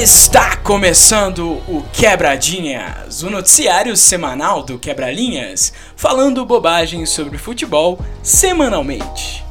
[0.00, 9.47] Está começando o Quebradinhas, o noticiário semanal do Quebralinhas, falando bobagem sobre futebol semanalmente.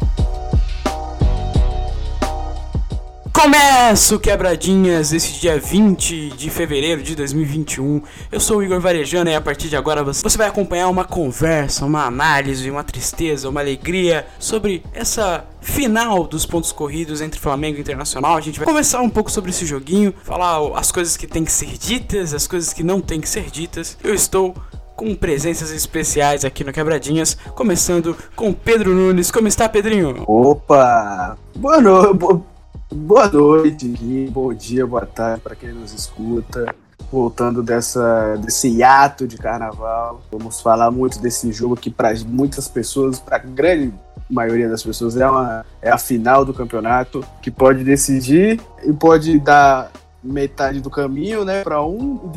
[3.40, 8.02] Começa o Quebradinhas esse dia 20 de fevereiro de 2021.
[8.32, 11.86] Eu sou o Igor Varejano e a partir de agora você vai acompanhar uma conversa,
[11.86, 17.82] uma análise, uma tristeza, uma alegria sobre essa final dos pontos corridos entre Flamengo e
[17.82, 18.36] Internacional.
[18.36, 21.52] A gente vai conversar um pouco sobre esse joguinho, falar as coisas que tem que
[21.52, 24.00] ser ditas, as coisas que não tem que ser ditas.
[24.04, 24.56] Eu estou
[24.96, 29.30] com presenças especiais aqui no Quebradinhas, começando com Pedro Nunes.
[29.30, 30.24] Como está, Pedrinho?
[30.26, 31.38] Opa!
[31.56, 32.57] Boa noite.
[32.90, 33.86] Boa noite,
[34.32, 36.74] bom dia, boa tarde para quem nos escuta.
[37.12, 43.20] Voltando dessa, desse hiato de carnaval, vamos falar muito desse jogo que para muitas pessoas,
[43.20, 43.94] para grande
[44.30, 49.38] maioria das pessoas, é, uma, é a final do campeonato que pode decidir e pode
[49.38, 49.92] dar
[50.24, 52.32] metade do caminho né, para um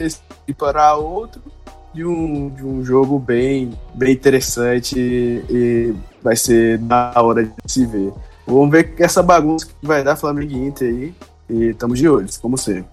[0.48, 1.41] e para outro
[1.95, 7.53] de um, de um jogo bem, bem interessante e, e vai ser na hora de
[7.67, 8.12] se ver.
[8.51, 11.15] Vamos ver essa bagunça que vai dar Flamengo e Inter aí.
[11.48, 12.87] E estamos de olho, como sempre.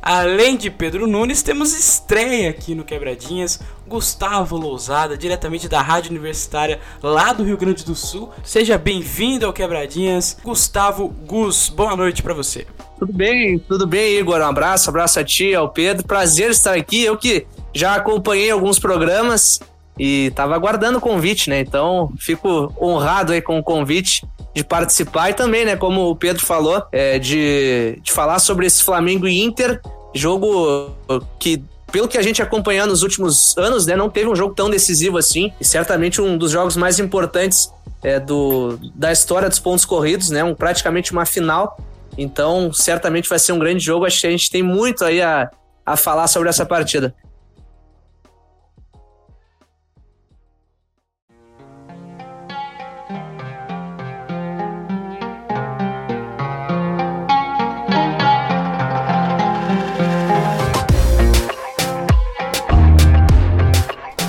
[0.00, 6.80] Além de Pedro Nunes, temos estreia aqui no Quebradinhas, Gustavo Lousada, diretamente da Rádio Universitária
[7.02, 8.30] lá do Rio Grande do Sul.
[8.42, 10.38] Seja bem-vindo ao Quebradinhas.
[10.42, 12.66] Gustavo Gus, boa noite para você.
[12.98, 14.40] Tudo bem, tudo bem, Igor.
[14.40, 16.06] Um abraço, abraço a ti, ao Pedro.
[16.06, 17.02] Prazer estar aqui.
[17.02, 19.60] Eu que já acompanhei alguns programas
[19.98, 21.60] e tava aguardando o convite, né?
[21.60, 26.44] Então, fico honrado aí com o convite de participar e também, né, como o Pedro
[26.44, 29.80] falou, é, de, de falar sobre esse Flamengo e Inter,
[30.14, 30.92] jogo
[31.38, 34.68] que pelo que a gente acompanhou nos últimos anos, né, não teve um jogo tão
[34.68, 39.84] decisivo assim, e certamente um dos jogos mais importantes é, do, da história dos pontos
[39.84, 41.78] corridos, né, um, praticamente uma final.
[42.16, 44.04] Então, certamente vai ser um grande jogo.
[44.04, 45.48] Acho que a gente tem muito aí a,
[45.86, 47.14] a falar sobre essa partida.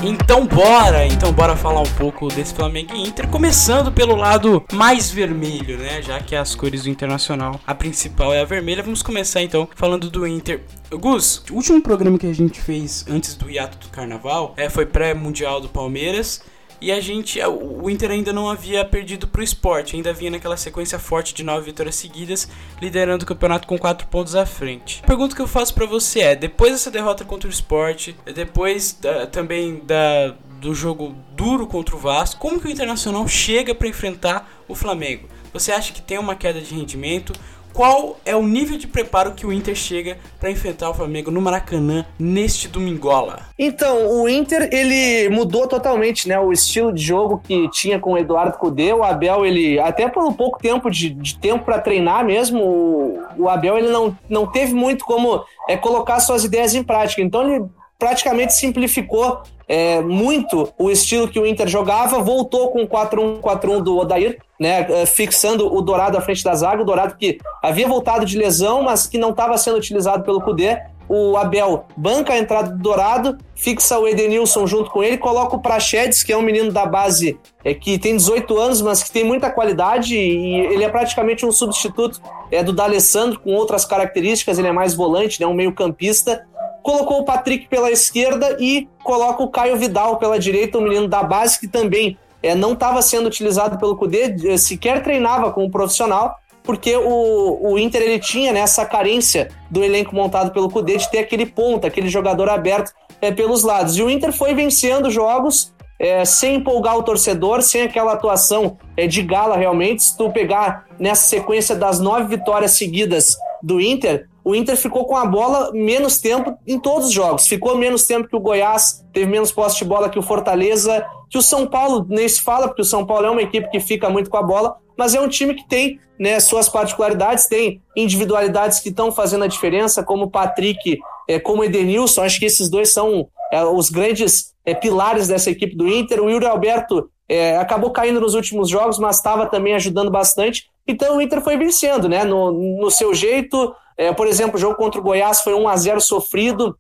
[0.02, 5.12] Então bora, então bora falar um pouco desse Flamengo e Inter, começando pelo lado mais
[5.12, 6.02] vermelho, né?
[6.02, 10.10] Já que as cores do Internacional, a principal é a vermelha, vamos começar então falando
[10.10, 10.62] do Inter.
[10.90, 14.86] Gus, o último programa que a gente fez antes do hiato do Carnaval é, foi
[14.86, 16.42] pré-mundial do Palmeiras
[16.82, 20.56] e a gente, o Inter ainda não havia perdido para o esporte, ainda vinha naquela
[20.56, 22.50] sequência forte de nove vitórias seguidas,
[22.82, 25.02] liderando o campeonato com quatro pontos à frente.
[25.04, 28.94] A pergunta que eu faço para você é: depois dessa derrota contra o esporte, depois
[28.94, 33.88] da, também da, do jogo duro contra o Vasco, como que o Internacional chega para
[33.88, 35.28] enfrentar o Flamengo?
[35.52, 37.34] Você acha que tem uma queda de rendimento?
[37.74, 41.42] Qual é o nível de preparo que o Inter chega para enfrentar o Flamengo no
[41.42, 43.48] Maracanã neste domingola?
[43.58, 48.18] Então, o Inter ele mudou totalmente, né, o estilo de jogo que tinha com o
[48.18, 52.26] Eduardo Cudê, o Abel ele até por um pouco tempo de, de tempo para treinar
[52.26, 56.84] mesmo, o, o, Abel ele não, não teve muito como é, colocar suas ideias em
[56.84, 57.22] prática.
[57.22, 57.66] Então ele
[57.98, 63.98] praticamente simplificou é, muito o estilo que o Inter jogava, voltou com o 4-1-4-1 do
[64.00, 68.26] Odair, né, é, fixando o Dourado à frente da zaga, o Dourado que havia voltado
[68.26, 70.82] de lesão, mas que não estava sendo utilizado pelo Cudê.
[71.08, 75.60] O Abel banca a entrada do Dourado, fixa o Edenilson junto com ele, coloca o
[75.60, 79.24] Prachedes, que é um menino da base é, que tem 18 anos, mas que tem
[79.24, 82.22] muita qualidade e ele é praticamente um substituto
[82.52, 86.46] é, do D'Alessandro com outras características, ele é mais volante, né, um meio campista
[86.90, 91.22] colocou o Patrick pela esquerda e coloca o Caio Vidal pela direita, o menino da
[91.22, 96.36] base que também é, não estava sendo utilizado pelo Cudê, eh, sequer treinava como profissional,
[96.64, 101.10] porque o, o Inter ele tinha né, essa carência do elenco montado pelo Cudê de
[101.12, 103.96] ter aquele ponta, aquele jogador aberto é, pelos lados.
[103.96, 109.06] E o Inter foi vencendo jogos é, sem empolgar o torcedor, sem aquela atuação é,
[109.06, 110.04] de gala realmente.
[110.04, 115.16] Se tu pegar nessa sequência das nove vitórias seguidas do Inter, o Inter ficou com
[115.16, 117.48] a bola menos tempo em todos os jogos.
[117.48, 121.38] Ficou menos tempo que o Goiás, teve menos posse de bola que o Fortaleza, que
[121.38, 124.10] o São Paulo nem se fala, porque o São Paulo é uma equipe que fica
[124.10, 128.80] muito com a bola, mas é um time que tem né, suas particularidades, tem individualidades
[128.80, 132.24] que estão fazendo a diferença, como o Patrick, é, como o Edenilson.
[132.24, 136.22] Acho que esses dois são é, os grandes é, pilares dessa equipe do Inter.
[136.22, 140.66] O Yuri Alberto é, acabou caindo nos últimos jogos, mas estava também ajudando bastante.
[140.88, 142.24] Então o Inter foi vencendo, né?
[142.24, 145.76] No, no seu jeito, é, por exemplo, o jogo contra o Goiás foi 1 a
[145.76, 146.74] 0 sofrido,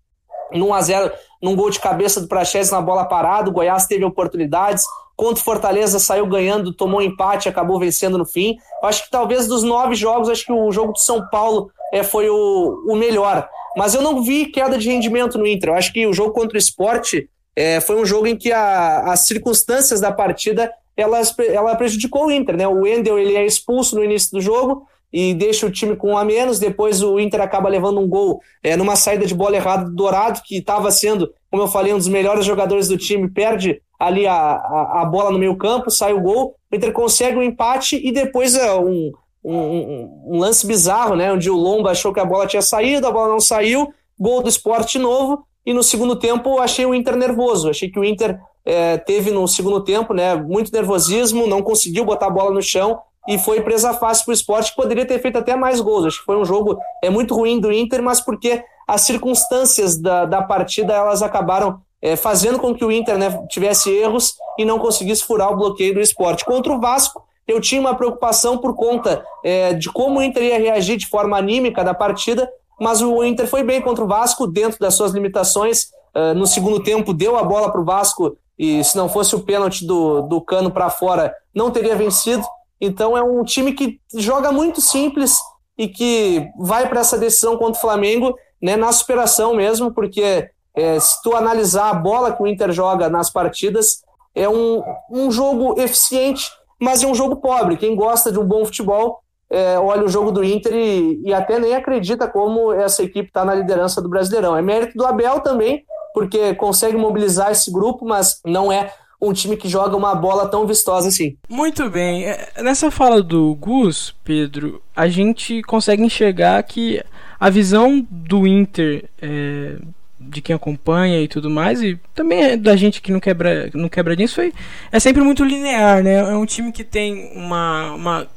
[0.54, 1.12] 1 a 0
[1.44, 3.50] num gol de cabeça do Praxedes na bola parada.
[3.50, 4.86] O Goiás teve oportunidades.
[5.18, 8.56] Contra o Fortaleza saiu ganhando, tomou um empate, acabou vencendo no fim.
[8.82, 12.30] Acho que talvez dos nove jogos, acho que o jogo do São Paulo é, foi
[12.30, 13.50] o, o melhor.
[13.76, 15.72] Mas eu não vi queda de rendimento no Inter.
[15.72, 19.12] Eu acho que o jogo contra o esporte é, foi um jogo em que a,
[19.12, 22.56] as circunstâncias da partida elas, ela prejudicou o Inter.
[22.56, 22.66] Né?
[22.66, 26.18] O Wendel ele é expulso no início do jogo e deixa o time com um
[26.18, 26.60] a menos.
[26.60, 30.42] Depois o Inter acaba levando um gol é, numa saída de bola errada do Dourado,
[30.44, 34.34] que estava sendo, como eu falei, um dos melhores jogadores do time, perde ali a,
[34.34, 36.56] a, a bola no meio campo, sai o gol.
[36.72, 39.12] O Inter consegue um empate e depois é, um,
[39.44, 41.32] um, um, lance bizarro, né?
[41.32, 44.50] Onde o Lomba achou que a bola tinha saído, a bola não saiu, gol do
[44.50, 47.70] esporte novo, e no segundo tempo achei o Inter nervoso.
[47.70, 50.36] Achei que o Inter é, teve no segundo tempo, né?
[50.36, 54.34] Muito nervosismo, não conseguiu botar a bola no chão e foi presa fácil para o
[54.34, 56.06] esporte, que poderia ter feito até mais gols.
[56.06, 60.26] Acho que foi um jogo é muito ruim do Inter, mas porque as circunstâncias da,
[60.26, 64.80] da partida elas acabaram é, fazendo com que o Inter né, tivesse erros e não
[64.80, 66.44] conseguisse furar o bloqueio do esporte.
[66.44, 70.58] Contra o Vasco, eu tinha uma preocupação por conta é, de como o Inter ia
[70.58, 72.50] reagir de forma anímica da partida,
[72.80, 75.92] mas o Inter foi bem contra o Vasco, dentro das suas limitações.
[76.16, 79.42] Uh, no segundo tempo, deu a bola para o Vasco e se não fosse o
[79.42, 82.44] pênalti do, do Cano para fora, não teria vencido.
[82.80, 85.38] Então é um time que joga muito simples
[85.78, 91.00] e que vai para essa decisão contra o Flamengo né, na superação mesmo, porque é,
[91.00, 94.02] se tu analisar a bola que o Inter joga nas partidas,
[94.36, 96.50] é um, um jogo eficiente
[96.80, 97.78] mas é um jogo pobre.
[97.78, 99.22] Quem gosta de um bom futebol
[99.52, 103.44] é, olha o jogo do Inter e, e até nem acredita como essa equipe está
[103.44, 104.56] na liderança do Brasileirão.
[104.56, 105.84] É mérito do Abel também,
[106.14, 110.66] porque consegue mobilizar esse grupo, mas não é um time que joga uma bola tão
[110.66, 111.36] vistosa assim.
[111.50, 112.26] Muito bem.
[112.26, 117.04] É, nessa fala do Gus, Pedro, a gente consegue enxergar que
[117.40, 119.76] a visão do Inter é,
[120.20, 123.88] de quem acompanha e tudo mais, e também é da gente que não quebra, não
[123.88, 124.54] quebra nisso, foi,
[124.92, 126.16] é sempre muito linear, né?
[126.16, 128.28] É um time que tem uma, uma,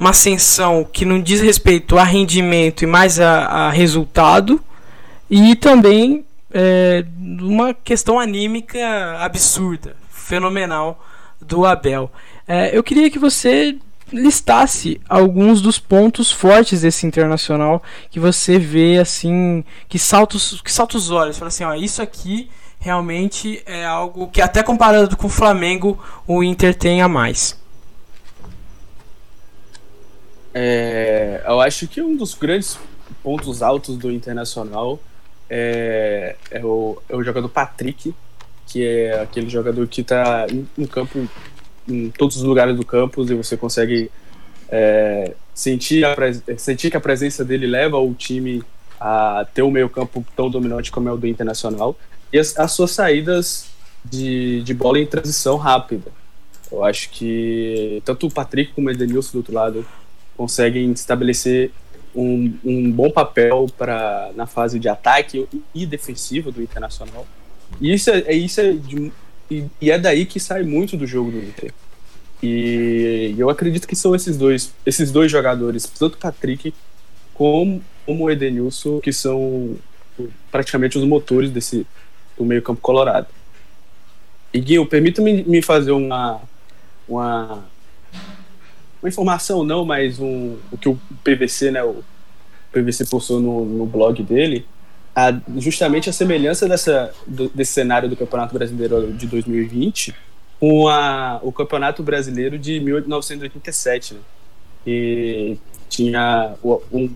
[0.00, 4.60] uma ascensão que não diz respeito a rendimento e mais a, a resultado,
[5.30, 8.78] e também é, uma questão anímica
[9.18, 11.04] absurda, fenomenal
[11.40, 12.10] do Abel.
[12.46, 13.78] É, eu queria que você
[14.12, 20.70] listasse alguns dos pontos fortes desse internacional que você vê assim que salta os, que
[20.70, 25.28] salta os olhos, fala assim, ó, isso aqui realmente é algo que até comparado com
[25.28, 27.58] o Flamengo, o Inter tem a mais.
[30.52, 32.78] É, eu acho que um dos grandes
[33.22, 34.98] pontos altos do Internacional
[35.54, 38.14] é, é, o, é o jogador Patrick,
[38.66, 41.28] que é aquele jogador que está em, campo
[41.86, 44.10] em todos os lugares do campus e você consegue
[44.70, 46.16] é, sentir, a,
[46.56, 48.62] sentir que a presença dele leva o time
[48.98, 51.98] a ter um meio campo tão dominante como é o do Internacional
[52.32, 53.66] e as, as suas saídas
[54.02, 56.10] de, de bola em transição rápida.
[56.70, 59.86] Eu acho que tanto o Patrick como o Edenilson do outro lado
[60.34, 61.70] conseguem estabelecer
[62.14, 67.26] um, um bom papel para na fase de ataque e defensiva do Internacional.
[67.80, 69.12] E isso é, é isso é de,
[69.80, 71.72] e, é daí que sai muito do jogo do Inter.
[72.42, 76.74] E eu acredito que são esses dois, esses dois jogadores, tanto Patrick
[77.34, 79.76] como, o Edenilson, que são
[80.50, 81.86] praticamente os motores desse
[82.36, 83.28] do meio-campo colorado.
[84.52, 86.40] E Guinho, permita-me me fazer uma,
[87.08, 87.64] uma
[89.02, 92.02] uma informação não, mas um, o que o PVC, né, o
[92.70, 94.64] PVC postou no, no blog dele,
[95.14, 100.14] a, justamente a semelhança dessa, do, desse cenário do Campeonato Brasileiro de 2020
[100.58, 104.20] com a, o Campeonato Brasileiro de 1987, né?
[104.86, 106.54] E tinha
[106.92, 107.10] um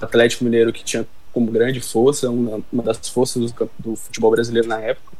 [0.00, 4.66] Atlético Mineiro que tinha como grande força, uma, uma das forças do, do, futebol brasileiro
[4.66, 5.12] na época,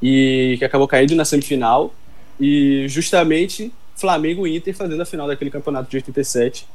[0.00, 1.92] e que acabou caindo na semifinal,
[2.38, 6.66] e justamente Flamengo e Inter fazendo a final daquele campeonato de 87,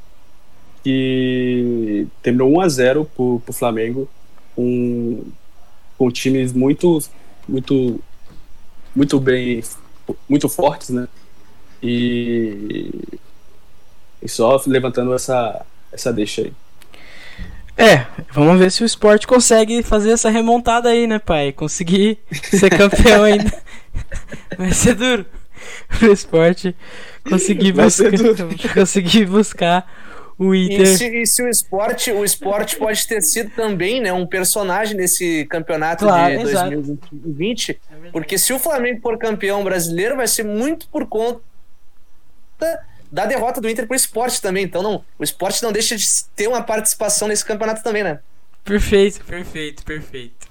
[0.82, 4.08] que terminou 1 a 0 para o Flamengo,
[4.54, 5.24] com,
[5.98, 6.98] com times muito,
[7.48, 8.00] muito,
[8.94, 9.62] muito bem,
[10.28, 11.08] muito fortes, né?
[11.82, 12.90] E,
[14.22, 16.52] e só levantando essa, essa deixa aí.
[17.76, 21.52] É, vamos ver se o esporte consegue fazer essa remontada aí, né, pai?
[21.52, 23.50] Conseguir ser campeão ainda.
[24.58, 25.24] Vai ser duro.
[26.02, 26.74] O esporte
[27.28, 28.10] conseguir, buscar,
[28.74, 29.86] conseguir buscar
[30.40, 30.80] o Inter.
[30.80, 34.96] E se, e se, o esporte, o esporte pode ter sido também né, um personagem
[34.96, 36.70] nesse campeonato claro, de exato.
[36.70, 41.42] 2020, é porque se o Flamengo for campeão brasileiro, vai ser muito por conta
[43.12, 44.64] da derrota do Inter pro esporte também.
[44.64, 48.20] Então não, o esporte não deixa de ter uma participação nesse campeonato também, né?
[48.64, 50.48] Perfeito, perfeito, perfeito.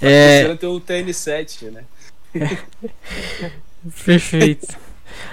[0.00, 0.54] É...
[0.54, 1.84] Tem o TN7, né?
[4.04, 4.76] perfeito.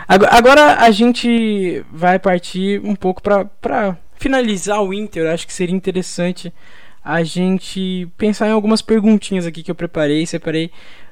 [0.08, 6.54] Agora a gente vai partir um pouco para finalizar o Inter, acho que seria interessante
[7.04, 10.70] a gente pensar em algumas perguntinhas aqui que eu preparei, separei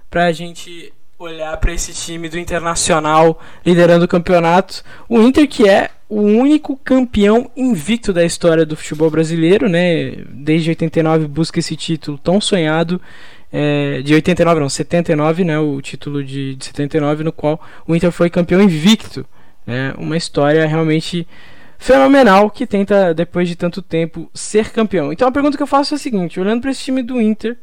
[0.09, 4.83] pra gente olhar para esse time do Internacional liderando o campeonato.
[5.07, 10.11] O Inter que é o único campeão invicto da história do futebol brasileiro, né?
[10.29, 13.01] Desde 89 busca esse título tão sonhado.
[13.51, 15.57] É, de 89 não, 79, né?
[15.59, 19.25] O título de, de 79 no qual o Inter foi campeão invicto.
[19.65, 19.93] Né?
[19.97, 21.27] Uma história realmente
[21.79, 25.11] fenomenal que tenta, depois de tanto tempo, ser campeão.
[25.11, 27.57] Então a pergunta que eu faço é a seguinte: olhando para esse time do Inter,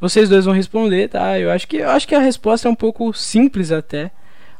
[0.00, 1.38] vocês dois vão responder, tá?
[1.38, 4.10] Eu acho que, eu acho que a resposta é um pouco simples até,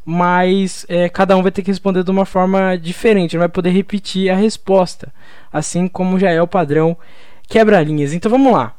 [0.04, 3.70] mas é, cada um vai ter que responder de uma forma diferente, não vai poder
[3.70, 5.12] repetir a resposta,
[5.52, 6.96] assim como já é o padrão
[7.48, 8.14] quebra-linhas.
[8.14, 8.74] Então vamos lá.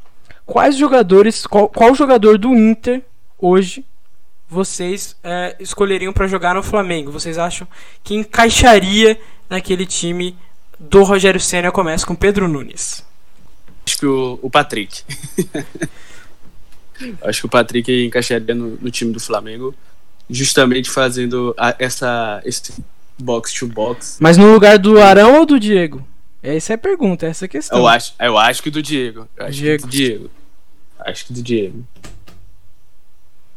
[0.45, 3.01] Quais jogadores, qual, qual jogador do Inter
[3.39, 3.85] hoje
[4.49, 7.11] vocês é, escolheriam para jogar no Flamengo?
[7.11, 7.67] Vocês acham
[8.03, 9.19] que encaixaria
[9.49, 10.37] naquele time
[10.79, 11.71] do Rogério Senna?
[11.71, 13.03] Começa com Pedro Nunes.
[13.85, 15.03] Acho que o, o Patrick.
[17.23, 19.73] Acho que o Patrick encaixaria no, no, time do Flamengo,
[20.29, 22.73] justamente fazendo a, essa esse
[23.17, 24.17] box to box.
[24.19, 26.05] Mas no lugar do Arão ou do Diego?
[26.43, 27.79] Essa é a pergunta, essa é a questão.
[27.79, 29.29] Eu acho, eu acho que do Diego.
[29.37, 29.83] Eu acho Diego.
[29.83, 30.31] que do Diego.
[30.99, 31.87] Acho que do Diego.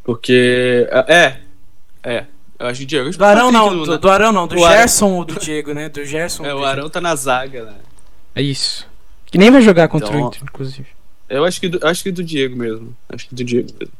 [0.05, 0.89] Porque.
[1.09, 1.39] É.
[2.05, 2.27] É.
[2.59, 3.11] Eu acho que o Diego.
[3.11, 5.17] Do Arão não, do, do, Arão não, do o Gerson Arão...
[5.17, 5.89] ou do Diego, né?
[5.89, 6.47] Do Gerson.
[6.47, 7.75] É, o Arão tá na zaga, né?
[8.37, 8.87] É isso.
[9.27, 10.87] Que nem vai jogar contra então, o Inter, inclusive.
[11.29, 12.97] Eu acho que, do, acho que do Diego mesmo.
[13.09, 13.93] Acho que do Diego mesmo.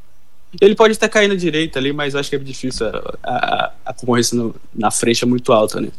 [0.61, 2.87] Ele pode até cair na direita ali, mas acho que é difícil.
[2.87, 5.89] A, a, a concorrência no, na frente é muito alta, né?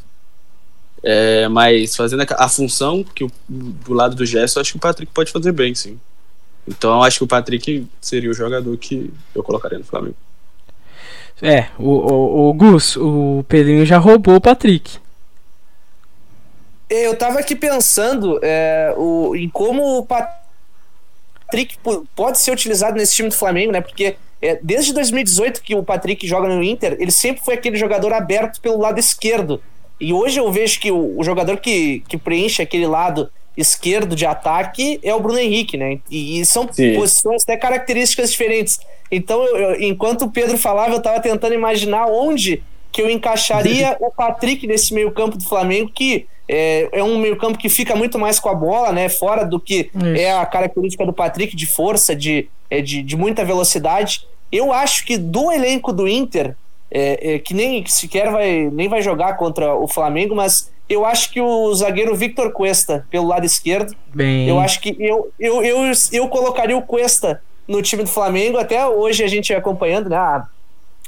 [1.03, 4.81] É, mas fazendo a, a, função que o, do lado do Gerson, acho que o
[4.81, 5.99] Patrick pode fazer bem, sim.
[6.67, 10.17] Então acho que o Patrick seria o jogador que eu colocaria no Flamengo.
[11.41, 14.99] É, o, o, o Gus, o Pedrinho já roubou o Patrick.
[16.91, 21.79] Eu tava aqui pensando é, o, em como o Patrick
[22.17, 23.81] pode ser utilizado nesse time do Flamengo, né?
[23.81, 28.13] Porque é, desde 2018 que o Patrick joga no Inter, ele sempre foi aquele jogador
[28.13, 29.63] aberto pelo lado esquerdo.
[30.01, 34.25] E hoje eu vejo que o, o jogador que, que preenche aquele lado esquerdo de
[34.25, 35.99] ataque é o Bruno Henrique, né?
[36.09, 36.95] E, e são Sim.
[36.95, 38.79] posições até características diferentes.
[39.11, 42.63] Então, eu, enquanto o Pedro falava, eu estava tentando imaginar onde
[42.93, 47.37] que eu encaixaria o Patrick nesse meio campo do Flamengo, que é, é um meio
[47.37, 49.09] campo que fica muito mais com a bola, né?
[49.09, 50.07] Fora do que Isso.
[50.07, 54.27] é a característica do Patrick de força, de, é, de, de muita velocidade.
[54.51, 56.57] Eu acho que do elenco do Inter,
[56.91, 61.31] é, é, que nem sequer vai, nem vai jogar contra o Flamengo, mas eu acho
[61.31, 64.49] que o zagueiro Victor Cuesta, pelo lado esquerdo, Bem...
[64.49, 68.57] eu acho que eu, eu, eu, eu colocaria o Cuesta no time do Flamengo.
[68.57, 70.17] Até hoje a gente acompanhando, né?
[70.17, 70.47] A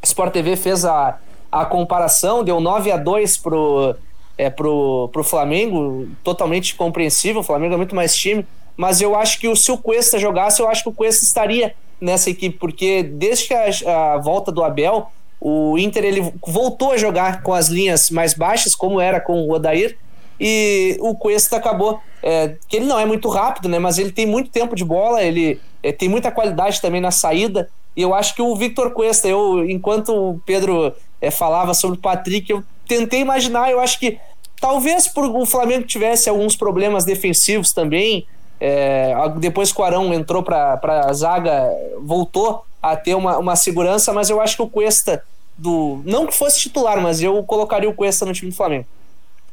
[0.02, 1.18] Sport TV fez a,
[1.50, 3.96] a comparação, deu 9 a 2 pro,
[4.36, 7.40] é, pro, pro Flamengo, totalmente compreensível.
[7.40, 8.46] O Flamengo é muito mais time,
[8.76, 11.74] mas eu acho que o, se o Cuesta jogasse, eu acho que o Cuesta estaria
[11.98, 15.10] nessa equipe, porque desde que a, a volta do Abel
[15.40, 19.52] o Inter ele voltou a jogar com as linhas mais baixas, como era com o
[19.52, 19.96] Odair,
[20.38, 22.00] e o Cuesta acabou.
[22.22, 23.78] É, que ele não é muito rápido, né?
[23.78, 27.68] Mas ele tem muito tempo de bola, ele é, tem muita qualidade também na saída.
[27.96, 32.00] E eu acho que o Victor Cuesta, eu, enquanto o Pedro é, falava sobre o
[32.00, 34.18] Patrick, eu tentei imaginar, eu acho que
[34.60, 38.26] talvez por o Flamengo tivesse alguns problemas defensivos também.
[38.60, 44.12] É, depois que o Arão entrou para a zaga, voltou a ter uma, uma segurança,
[44.12, 45.24] mas eu acho que o Cuesta
[45.56, 46.02] do.
[46.04, 48.86] Não que fosse titular, mas eu colocaria o Cuesta no time do Flamengo.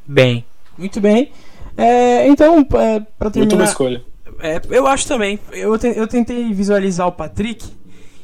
[0.05, 0.45] Bem,
[0.77, 1.31] muito bem.
[1.77, 3.55] É, então, é, para terminar.
[3.55, 4.03] Muito boa escolha.
[4.39, 5.39] É, eu acho também.
[5.51, 7.65] Eu, te, eu tentei visualizar o Patrick.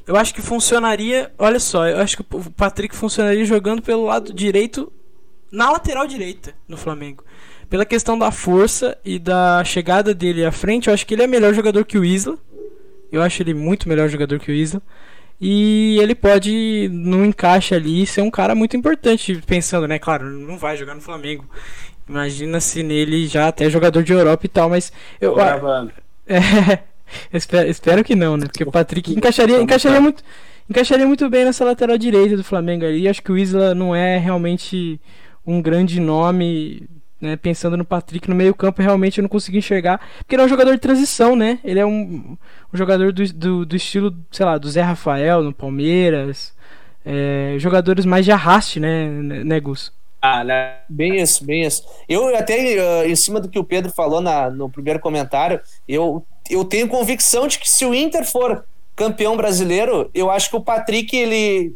[0.06, 1.32] Eu acho que funcionaria.
[1.38, 4.92] Olha só, eu acho que o Patrick funcionaria jogando pelo lado direito,
[5.52, 7.24] na lateral direita no Flamengo.
[7.74, 11.28] Pela questão da força e da chegada dele à frente, eu acho que ele é
[11.28, 12.38] melhor jogador que o Isla.
[13.12, 14.80] Eu acho ele muito melhor jogador que o Isla.
[15.42, 19.98] E ele pode, no encaixe ali, ser um cara muito importante, pensando, né?
[19.98, 21.50] Claro, não vai jogar no Flamengo.
[22.08, 25.36] Imagina se nele já até jogador de Europa e tal, mas eu.
[26.28, 26.80] É,
[27.34, 28.46] espero, espero que não, né?
[28.46, 30.24] Porque o Patrick encaixaria, encaixaria muito.
[30.70, 33.08] Encaixaria muito bem nessa lateral direita do Flamengo ali.
[33.08, 35.02] Acho que o Isla não é realmente
[35.44, 36.88] um grande nome
[37.24, 40.00] né, pensando no Patrick no meio campo, realmente eu não consegui enxergar.
[40.18, 41.60] Porque ele é um jogador de transição, né?
[41.64, 42.38] Ele é um,
[42.72, 46.54] um jogador do, do, do, estilo, sei lá, do Zé Rafael no Palmeiras.
[47.06, 49.92] É, jogadores mais de arraste, né, né, Gus?
[50.22, 50.78] Ah, né?
[50.88, 51.84] Bem isso, bem isso.
[52.08, 56.26] Eu até, uh, em cima do que o Pedro falou na, no primeiro comentário, eu,
[56.50, 58.66] eu tenho convicção de que se o Inter for
[58.96, 61.76] campeão brasileiro, eu acho que o Patrick, ele.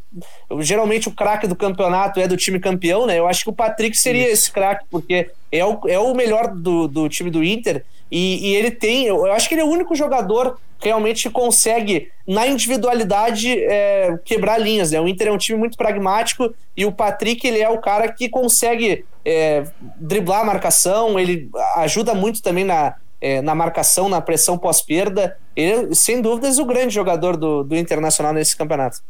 [0.59, 3.17] Geralmente o craque do campeonato é do time campeão, né?
[3.17, 4.33] Eu acho que o Patrick seria Isso.
[4.33, 7.83] esse craque, porque é o, é o melhor do, do time do Inter.
[8.11, 9.05] E, e, ele tem.
[9.07, 14.59] Eu acho que ele é o único jogador que realmente consegue, na individualidade, é, quebrar
[14.59, 14.91] linhas.
[14.91, 15.01] Né?
[15.01, 18.29] O Inter é um time muito pragmático e o Patrick ele é o cara que
[18.29, 19.65] consegue é,
[19.99, 25.37] driblar a marcação, ele ajuda muito também na, é, na marcação, na pressão pós-perda.
[25.55, 29.01] Ele, sem dúvidas, o grande jogador do, do Internacional nesse campeonato.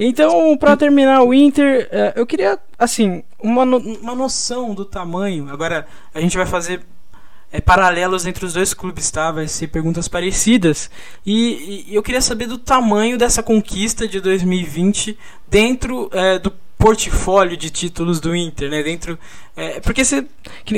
[0.00, 5.50] Então, para terminar o Inter, é, eu queria, assim, uma, no, uma noção do tamanho.
[5.50, 6.86] Agora, a gente vai fazer
[7.50, 9.32] é, paralelos entre os dois clubes, tá?
[9.32, 10.88] Vai ser perguntas parecidas.
[11.26, 17.56] E, e eu queria saber do tamanho dessa conquista de 2020 dentro é, do portfólio
[17.56, 18.82] de títulos do Inter, né?
[18.82, 19.18] Dentro,
[19.56, 20.24] é, porque você,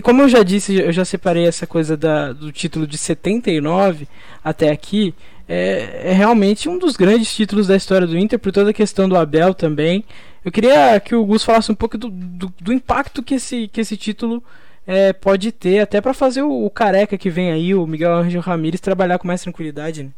[0.03, 4.09] como eu já disse, eu já separei essa coisa da, do título de 79
[4.43, 5.15] até aqui.
[5.47, 9.09] É, é, realmente um dos grandes títulos da história do Inter, por toda a questão
[9.09, 10.05] do Abel também.
[10.45, 13.81] Eu queria que o Gus falasse um pouco do, do, do impacto que esse, que
[13.81, 14.43] esse título
[14.87, 18.41] é, pode ter, até para fazer o, o, careca que vem aí, o Miguel Angel
[18.41, 20.05] Ramírez, trabalhar com mais tranquilidade.
[20.05, 20.11] Né?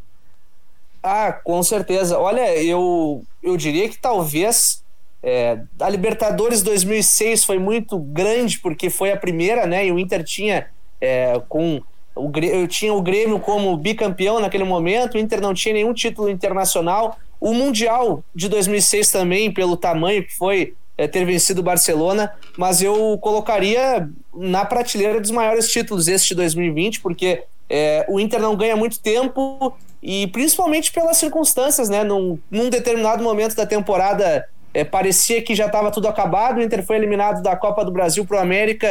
[1.03, 2.19] Ah, com certeza.
[2.19, 4.83] Olha, eu, eu diria que talvez
[5.23, 9.87] é, a Libertadores 2006 foi muito grande porque foi a primeira, né?
[9.87, 10.67] E o Inter tinha
[11.01, 11.81] é, com
[12.15, 15.15] o eu tinha o Grêmio como bicampeão naquele momento.
[15.15, 17.19] O Inter não tinha nenhum título internacional.
[17.41, 22.83] O Mundial de 2006 também, pelo tamanho que foi é, ter vencido o Barcelona, mas
[22.83, 28.55] eu colocaria na prateleira dos maiores títulos este de 2020, porque é, o Inter não
[28.55, 32.05] ganha muito tempo e principalmente pelas circunstâncias, né?
[32.05, 36.59] Num, num determinado momento da temporada é, parecia que já estava tudo acabado.
[36.59, 38.87] O Inter foi eliminado da Copa do Brasil para o América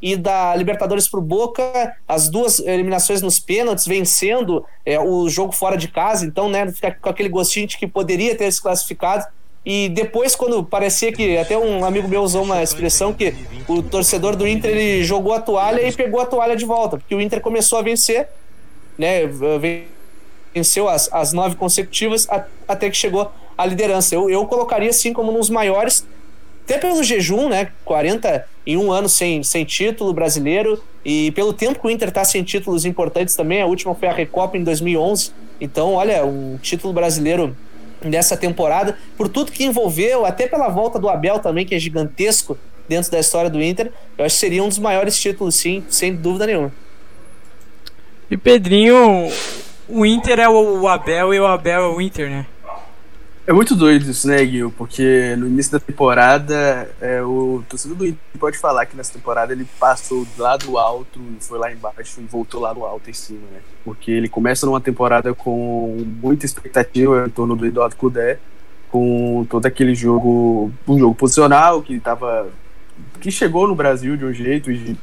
[0.00, 5.52] e da Libertadores para o Boca, as duas eliminações nos pênaltis, vencendo é, o jogo
[5.52, 6.26] fora de casa.
[6.26, 9.24] Então, né, fica com aquele gostinho de que poderia ter se classificado.
[9.64, 13.32] E depois, quando parecia que até um amigo meu usou uma expressão que
[13.68, 17.14] o torcedor do Inter ele jogou a toalha e pegou a toalha de volta, porque
[17.14, 18.28] o Inter começou a vencer,
[18.98, 19.20] né?
[20.52, 22.26] Venceu as, as nove consecutivas
[22.66, 23.30] até que chegou
[23.62, 24.14] a liderança.
[24.14, 26.06] Eu, eu colocaria assim como nos maiores,
[26.64, 27.72] até pelo jejum, né?
[27.84, 32.84] 41 anos sem, sem título brasileiro e pelo tempo que o Inter está sem títulos
[32.84, 33.60] importantes também.
[33.60, 35.32] A última foi a Recopa em 2011.
[35.60, 37.56] Então, olha, um título brasileiro
[38.02, 42.58] nessa temporada, por tudo que envolveu, até pela volta do Abel também, que é gigantesco
[42.88, 46.14] dentro da história do Inter, eu acho que seria um dos maiores títulos, sim, sem
[46.14, 46.72] dúvida nenhuma.
[48.30, 49.30] E Pedrinho,
[49.88, 52.46] o Inter é o Abel e o Abel é o Inter, né?
[53.44, 54.70] É muito doido isso, né, Gil?
[54.70, 59.52] Porque no início da temporada, é, o torcedor do Inter pode falar que nessa temporada
[59.52, 63.58] ele passou do alto, foi lá embaixo e voltou lá do alto em cima, né?
[63.84, 68.38] Porque ele começa numa temporada com muita expectativa em torno do Eduardo Cudé,
[68.92, 72.48] com todo aquele jogo, um jogo posicional que tava.
[73.20, 74.96] que chegou no Brasil de um jeito e,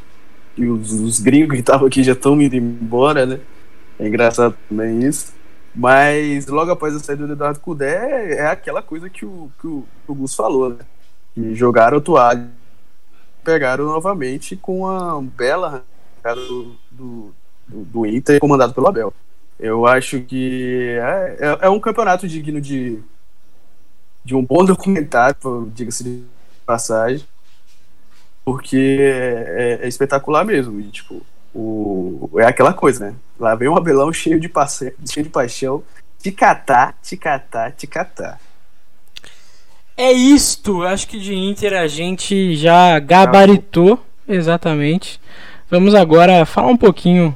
[0.55, 3.39] e os, os gringos que estavam aqui já estão indo embora, né?
[3.99, 5.33] É engraçado também isso.
[5.75, 9.85] Mas logo após a saída do Eduardo Cudé, é aquela coisa que o, que o,
[10.07, 10.79] o Gus falou, né?
[11.33, 12.49] Que jogaram o toalha,
[13.43, 15.83] pegaram novamente com a bela
[16.23, 17.33] arrancada do, do,
[17.67, 19.13] do Inter, comandado pelo Abel.
[19.59, 22.99] Eu acho que é, é, é um campeonato digno de,
[24.23, 26.23] de um bom documentário, diga-se de
[26.65, 27.27] passagem,
[28.45, 30.79] porque é, é, espetacular mesmo.
[30.79, 31.21] E, tipo,
[31.53, 33.15] o, é aquela coisa, né?
[33.39, 34.93] Lá vem um Abelão cheio de, passe...
[35.09, 35.83] cheio de paixão.
[36.21, 38.39] Te catar, te catar, te catar.
[39.95, 40.83] É isto.
[40.83, 44.03] Acho que de Inter a gente já gabaritou.
[44.27, 45.19] Exatamente.
[45.69, 47.35] Vamos agora falar um pouquinho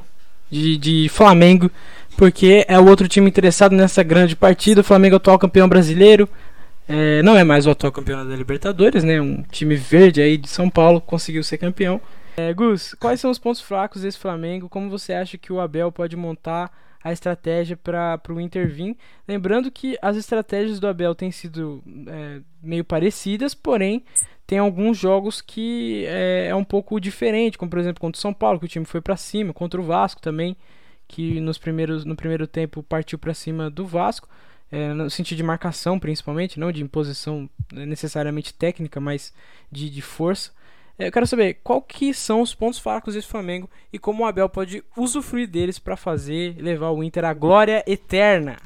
[0.50, 1.70] de, de Flamengo.
[2.16, 4.82] Porque é o outro time interessado nessa grande partida.
[4.82, 6.28] O Flamengo é o atual campeão brasileiro.
[6.86, 9.20] É, não é mais o atual campeão da Libertadores, né?
[9.20, 12.00] Um time verde aí de São Paulo conseguiu ser campeão.
[12.36, 14.68] É, Gus, quais são os pontos fracos desse Flamengo?
[14.68, 18.96] Como você acha que o Abel pode montar a estratégia para o Inter vir?
[19.26, 24.04] Lembrando que as estratégias do Abel têm sido é, meio parecidas, porém
[24.46, 28.34] tem alguns jogos que é, é, um pouco diferente, como por exemplo contra o São
[28.34, 30.56] Paulo, que o time foi para cima, contra o Vasco também,
[31.06, 34.28] que nos primeiros, no primeiro tempo partiu para cima do Vasco.
[34.72, 39.32] É, no sentido de marcação, principalmente, não de imposição necessariamente técnica, mas
[39.70, 40.50] de, de força.
[40.98, 44.48] Eu quero saber qual que são os pontos fracos desse Flamengo e como o Abel
[44.48, 48.56] pode usufruir deles para fazer levar o Inter à glória eterna.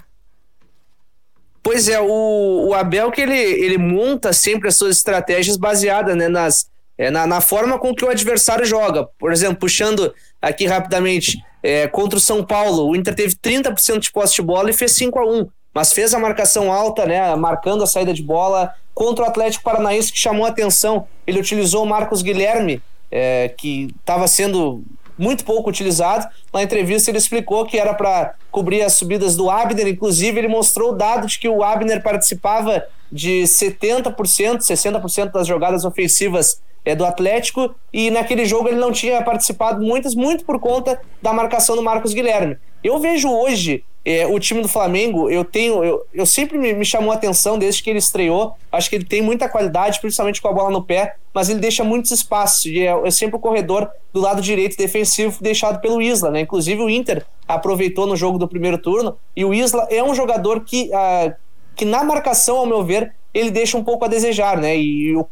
[1.62, 6.28] Pois é, o, o Abel que ele, ele monta sempre as suas estratégias baseadas né,
[6.28, 9.04] nas, é, na, na forma com que o adversário joga.
[9.18, 14.12] Por exemplo, puxando aqui rapidamente, é, contra o São Paulo, o Inter teve 30% de
[14.12, 17.84] posse de bola e fez 5 a 1 mas fez a marcação alta, né, marcando
[17.84, 21.06] a saída de bola contra o Atlético Paranaense que chamou a atenção.
[21.24, 24.82] Ele utilizou o Marcos Guilherme, é, que estava sendo
[25.16, 26.26] muito pouco utilizado.
[26.52, 30.90] Na entrevista ele explicou que era para cobrir as subidas do Abner, inclusive ele mostrou
[30.90, 37.06] o dado de que o Abner participava de 70%, 60% das jogadas ofensivas é, do
[37.06, 41.84] Atlético, e naquele jogo ele não tinha participado muitas, muito por conta da marcação do
[41.84, 42.56] Marcos Guilherme.
[42.82, 45.84] Eu vejo hoje é, o time do Flamengo, eu tenho.
[45.84, 48.54] Eu, eu sempre me, me, chamou a atenção desde que ele estreou.
[48.72, 51.84] Acho que ele tem muita qualidade, principalmente com a bola no pé, mas ele deixa
[51.84, 52.64] muitos espaços.
[52.66, 56.40] E é, é sempre o corredor do lado direito defensivo deixado pelo Isla, né?
[56.40, 59.16] Inclusive o Inter aproveitou no jogo do primeiro turno.
[59.36, 61.34] E o Isla é um jogador que, uh,
[61.76, 64.74] que na marcação, ao meu ver, ele deixa um pouco a desejar, né?
[64.74, 65.26] E o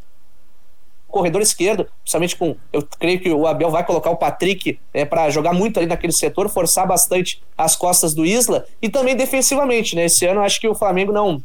[1.16, 2.56] corredor esquerdo, principalmente com.
[2.70, 6.12] Eu creio que o Abel vai colocar o Patrick é, para jogar muito ali naquele
[6.12, 10.04] setor, forçar bastante as costas do Isla e também defensivamente, né?
[10.04, 11.42] Esse ano acho que o Flamengo não.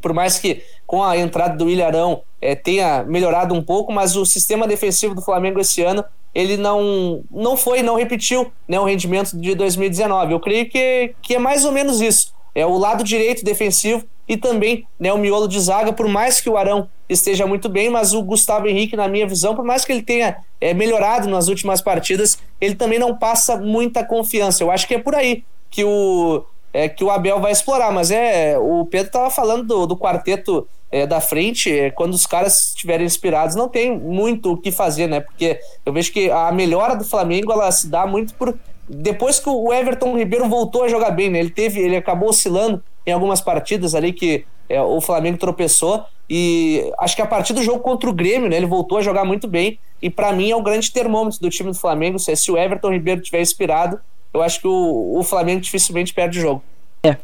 [0.00, 4.24] Por mais que com a entrada do Ilharão é, tenha melhorado um pouco, mas o
[4.24, 6.02] sistema defensivo do Flamengo esse ano
[6.34, 10.32] ele não, não foi, não repetiu né, o rendimento de 2019.
[10.32, 12.32] Eu creio que, que é mais ou menos isso.
[12.54, 16.48] É o lado direito defensivo e também né, o miolo de zaga, por mais que
[16.48, 19.92] o Arão esteja muito bem, mas o Gustavo Henrique, na minha visão, por mais que
[19.92, 24.62] ele tenha é, melhorado nas últimas partidas, ele também não passa muita confiança.
[24.62, 28.10] Eu acho que é por aí que o, é, que o Abel vai explorar, mas
[28.10, 32.68] é o Pedro estava falando do, do quarteto é, da frente, é, quando os caras
[32.68, 35.20] estiverem inspirados, não tem muito o que fazer, né?
[35.20, 38.54] Porque eu vejo que a melhora do Flamengo ela se dá muito por
[38.88, 41.38] depois que o Everton Ribeiro voltou a jogar bem, né?
[41.38, 46.90] Ele teve, ele acabou oscilando em algumas partidas ali que é, o Flamengo tropeçou e
[46.98, 49.46] acho que a partir do jogo contra o Grêmio, né, ele voltou a jogar muito
[49.46, 52.18] bem e para mim é o grande termômetro do time do Flamengo.
[52.18, 54.00] Se, se o Everton Ribeiro tiver inspirado,
[54.32, 56.62] eu acho que o, o Flamengo dificilmente perde o jogo.
[57.02, 57.16] É,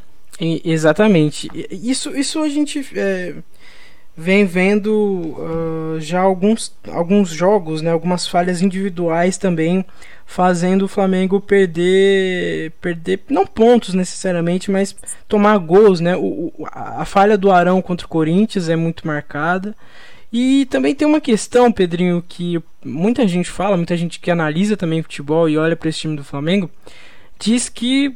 [0.64, 1.48] exatamente.
[1.70, 3.34] Isso, isso a gente é,
[4.20, 9.84] vem vendo uh, já alguns, alguns jogos, né, algumas falhas individuais também
[10.26, 14.94] fazendo o Flamengo perder, perder não pontos necessariamente, mas
[15.28, 16.16] tomar gols, né?
[16.16, 19.74] O, a falha do Arão contra o Corinthians é muito marcada.
[20.30, 25.02] E também tem uma questão, Pedrinho, que muita gente fala, muita gente que analisa também
[25.02, 26.68] futebol e olha para esse time do Flamengo,
[27.38, 28.14] diz que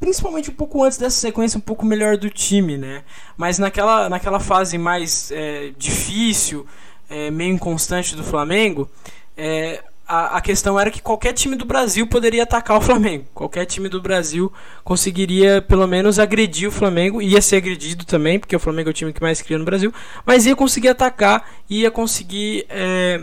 [0.00, 3.02] principalmente um pouco antes dessa sequência um pouco melhor do time, né?
[3.36, 6.66] Mas naquela, naquela fase mais é, difícil,
[7.08, 8.90] é, meio inconstante do Flamengo,
[9.36, 13.24] é, a, a questão era que qualquer time do Brasil poderia atacar o Flamengo.
[13.32, 14.52] Qualquer time do Brasil
[14.84, 17.22] conseguiria, pelo menos, agredir o Flamengo.
[17.22, 19.92] Ia ser agredido também, porque o Flamengo é o time que mais cria no Brasil.
[20.26, 23.22] Mas ia conseguir atacar, ia conseguir é,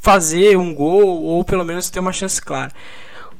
[0.00, 2.72] fazer um gol, ou pelo menos ter uma chance clara.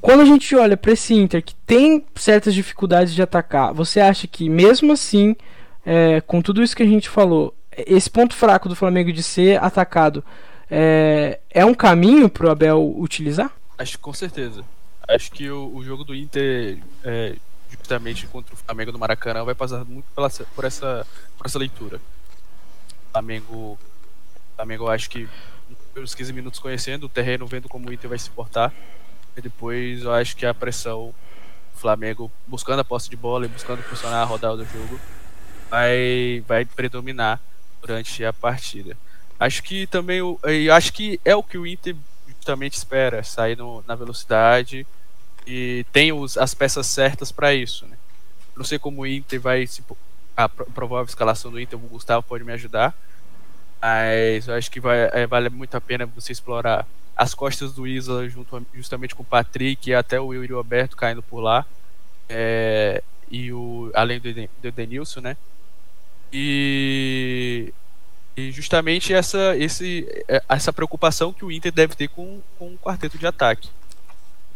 [0.05, 4.27] Quando a gente olha para esse Inter que tem certas dificuldades de atacar, você acha
[4.27, 5.35] que mesmo assim,
[5.83, 9.65] é, com tudo isso que a gente falou, esse ponto fraco do Flamengo de ser
[9.65, 10.23] atacado
[10.71, 13.51] é, é um caminho para o Abel utilizar?
[13.79, 14.63] Acho com certeza.
[15.09, 17.37] Acho que o, o jogo do Inter, é,
[17.71, 21.07] justamente contra o Flamengo do Maracanã, vai passar muito pela, por, essa,
[21.39, 21.99] por essa leitura.
[23.11, 23.79] Flamengo,
[24.55, 25.27] Flamengo, acho que
[25.95, 28.71] pelos 15 minutos conhecendo o terreno, vendo como o Inter vai se portar,
[29.37, 31.15] e depois eu acho que a pressão,
[31.75, 35.01] o Flamengo buscando a posse de bola e buscando funcionar a rodada do jogo,
[35.71, 37.41] vai, vai predominar
[37.81, 38.97] durante a partida.
[39.39, 40.39] Acho que também o,
[40.73, 44.87] acho que é o que o Inter justamente espera, sair no, na velocidade
[45.47, 47.97] e tem os, as peças certas para isso, né?
[48.57, 49.83] Não sei como o Inter vai se
[50.37, 52.95] a provável escalação do Inter, o Gustavo pode me ajudar.
[53.81, 57.87] Mas eu acho que vai, é, vale muito a pena você explorar as costas do
[57.87, 61.65] Isla junto, justamente com o Patrick e até o Yuri Roberto caindo por lá.
[62.29, 65.37] É, e o, além do, Denilson, né?
[66.33, 67.73] E
[68.37, 72.79] e justamente essa, esse, é, essa preocupação que o Inter deve ter com, com o
[72.79, 73.71] quarteto de ataque.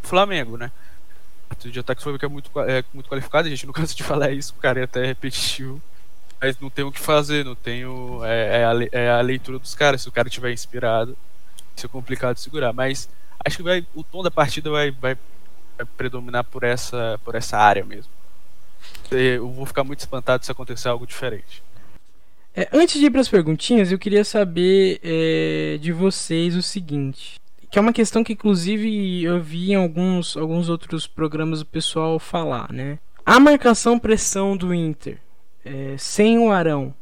[0.02, 0.72] Flamengo, né?
[1.44, 3.94] O quarteto de ataque foi que é muito, é muito qualificado, a gente não cansa
[3.94, 5.80] de falar isso, o cara é até repetitivo.
[6.40, 8.24] Mas não tem o que fazer, não tenho.
[8.24, 10.02] É, é, a, é a leitura dos caras.
[10.02, 11.16] Se o cara estiver inspirado,
[11.86, 12.72] é complicado de segurar.
[12.72, 13.08] Mas
[13.44, 15.16] acho que vai, o tom da partida vai, vai,
[15.76, 18.10] vai predominar por essa, por essa área mesmo.
[19.10, 21.62] Eu vou ficar muito espantado se acontecer algo diferente.
[22.54, 27.40] É, antes de ir para as perguntinhas, eu queria saber é, de vocês o seguinte.
[27.70, 32.18] Que é uma questão que, inclusive, eu vi em alguns, alguns outros programas o pessoal
[32.18, 32.98] falar, né?
[33.24, 35.18] A marcação-pressão do Inter,
[35.64, 36.94] é, sem o Arão,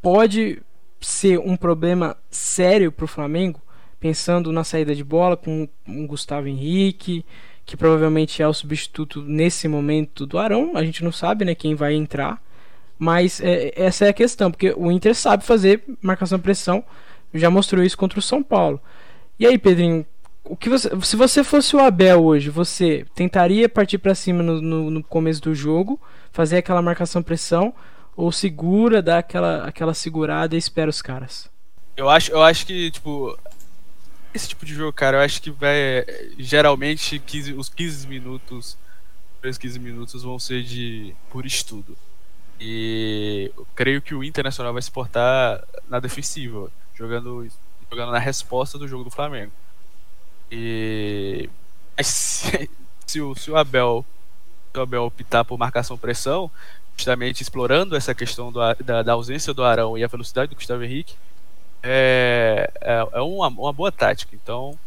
[0.00, 0.62] pode
[1.06, 3.60] ser um problema sério para o Flamengo,
[4.00, 7.24] pensando na saída de bola com o Gustavo Henrique,
[7.64, 10.72] que provavelmente é o substituto nesse momento do Arão.
[10.74, 12.42] A gente não sabe né, quem vai entrar.
[12.98, 16.82] Mas é, essa é a questão, porque o Inter sabe fazer marcação-pressão,
[17.32, 18.80] já mostrou isso contra o São Paulo.
[19.38, 20.04] E aí, Pedrinho,
[20.42, 24.60] o que você, se você fosse o Abel hoje, você tentaria partir para cima no,
[24.60, 26.00] no, no, começo do jogo,
[26.32, 27.72] fazer aquela marcação-pressão,
[28.16, 31.48] ou segura, dá aquela, aquela segurada e espera os caras?
[31.96, 33.38] Eu acho, eu acho que, tipo,
[34.34, 36.04] esse tipo de jogo, cara, eu acho que vai.
[36.38, 38.76] Geralmente, 15, os 15 minutos,
[39.44, 41.96] os 15 minutos vão ser de por estudo.
[42.58, 47.46] E eu creio que o Internacional vai se portar na defensiva, jogando,
[47.90, 49.52] jogando na resposta do jogo do Flamengo.
[50.50, 51.50] E
[52.02, 52.70] se,
[53.06, 54.04] se, o, se o Abel
[54.72, 56.50] se o Abel optar por marcação pressão,
[56.96, 60.82] justamente explorando essa questão do, da, da, ausência do Arão e a velocidade do Gustavo
[60.82, 61.14] Henrique,
[61.82, 64.34] é, é, é uma, uma boa tática.
[64.34, 64.78] Então,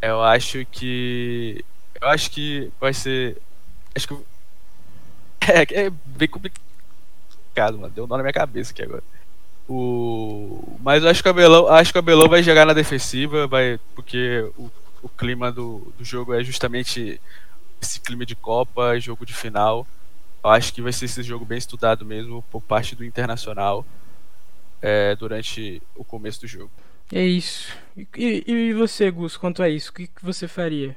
[0.00, 1.64] eu acho que
[2.00, 3.36] eu acho que vai ser
[3.94, 4.14] acho que
[5.50, 6.66] é, é bem complicado
[7.78, 7.90] mano.
[7.90, 9.02] Deu um nó na minha cabeça aqui agora.
[9.68, 10.78] O...
[10.80, 13.80] Mas eu acho que o Abelão, acho que o Abelão vai jogar na defensiva, vai,
[13.94, 14.70] porque o,
[15.02, 17.20] o clima do, do jogo é justamente
[17.80, 19.86] esse clima de Copa, jogo de final.
[20.46, 23.84] Eu acho que vai ser esse jogo bem estudado mesmo por parte do Internacional
[24.80, 26.70] é, durante o começo do jogo.
[27.12, 27.76] É isso.
[28.16, 30.96] E, e você, Gus, quanto a isso, o que, que você faria?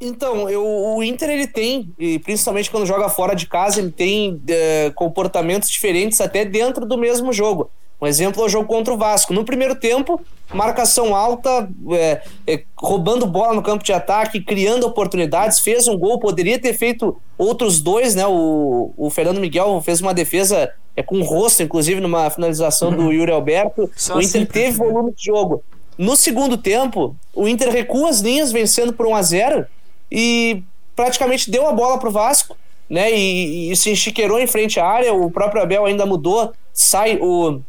[0.00, 4.40] Então, eu, o Inter ele tem, e principalmente quando joga fora de casa, ele tem
[4.48, 7.70] é, comportamentos diferentes até dentro do mesmo jogo.
[8.00, 9.32] Um exemplo é o jogo contra o Vasco.
[9.32, 10.20] No primeiro tempo,
[10.52, 16.18] marcação alta, é, é, roubando bola no campo de ataque, criando oportunidades, fez um gol,
[16.18, 18.26] poderia ter feito outros dois, né?
[18.26, 23.10] O, o Fernando Miguel fez uma defesa é, com o rosto, inclusive, numa finalização do
[23.10, 23.90] Yuri Alberto.
[23.96, 25.62] Só o Inter assim, teve volume de jogo.
[25.96, 29.66] No segundo tempo, o Inter recua as linhas, vencendo por 1 a 0
[30.12, 30.62] e
[30.94, 32.56] praticamente deu a bola para o Vasco,
[32.88, 33.10] né?
[33.10, 35.14] E, e, se enchiqueirou em frente à área.
[35.14, 37.60] O próprio Abel ainda mudou, sai o,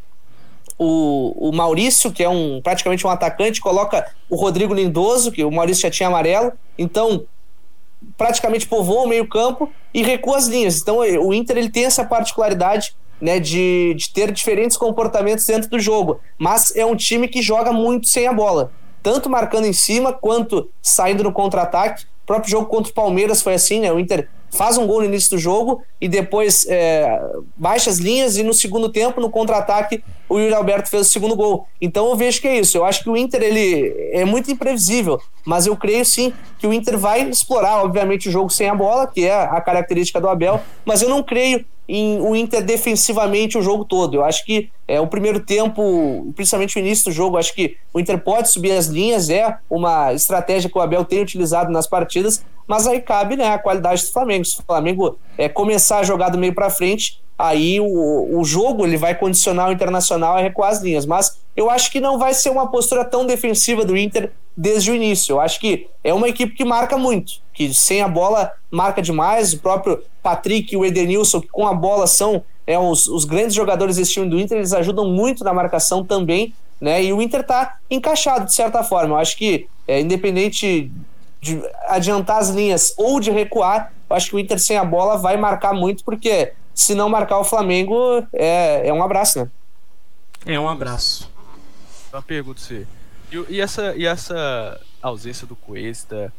[0.78, 5.52] o, o Maurício, que é um praticamente um atacante, coloca o Rodrigo Lindoso, que o
[5.52, 6.54] Maurício já tinha amarelo.
[6.78, 7.26] Então,
[8.16, 10.80] praticamente povoa o meio-campo e recua as linhas.
[10.80, 15.80] Então, o Inter ele tem essa particularidade né, de, de ter diferentes comportamentos dentro do
[15.80, 20.14] jogo, mas é um time que joga muito sem a bola, tanto marcando em cima
[20.14, 23.92] quanto saindo no contra-ataque próprio jogo contra o Palmeiras foi assim, né?
[23.92, 27.20] O Inter faz um gol no início do jogo e depois é,
[27.56, 31.36] baixa as linhas e no segundo tempo, no contra-ataque, o Yuri Alberto fez o segundo
[31.36, 31.68] gol.
[31.82, 32.78] Então eu vejo que é isso.
[32.78, 36.74] Eu acho que o Inter ele é muito imprevisível, mas eu creio sim que o
[36.74, 40.62] Inter vai explorar, obviamente, o jogo sem a bola, que é a característica do Abel,
[40.86, 44.16] mas eu não creio em o Inter defensivamente o jogo todo.
[44.16, 48.00] Eu acho que é o primeiro tempo, principalmente o início do jogo, acho que o
[48.00, 52.44] Inter pode subir as linhas, é uma estratégia que o Abel tem utilizado nas partidas,
[52.68, 54.46] mas aí cabe né, a qualidade do Flamengo.
[54.46, 58.86] Se o Flamengo é, começar a jogar do meio para frente, aí o, o jogo
[58.86, 61.06] ele vai condicionar o Internacional a recuar as linhas.
[61.06, 64.96] Mas eu acho que não vai ser uma postura tão defensiva do Inter desde o
[64.96, 65.34] início.
[65.34, 69.52] Eu acho que é uma equipe que marca muito, que sem a bola marca demais.
[69.52, 73.56] O próprio Patrick e o Edenilson, que com a bola são é, os, os grandes
[73.56, 76.54] jogadores desse time do Inter, eles ajudam muito na marcação também.
[76.80, 77.06] Né?
[77.06, 79.16] E o Inter está encaixado de certa forma.
[79.16, 80.92] Eu acho que, é, independente
[81.42, 85.18] de adiantar as linhas ou de recuar, eu acho que o Inter sem a bola
[85.18, 89.50] vai marcar muito, porque se não marcar o Flamengo, é, é um abraço, né?
[90.46, 91.32] É um abraço.
[92.14, 92.86] Uma pergunta, você.
[93.32, 96.32] E, e, essa, e essa ausência do Cuesta,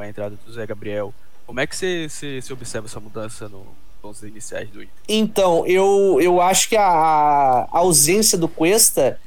[0.00, 1.12] com a entrada do Zé Gabriel,
[1.46, 3.66] como é que você, você, observa essa mudança no,
[4.02, 4.94] nos iniciais do Inter?
[5.06, 9.20] Então, eu, eu acho que a, a ausência do Cuesta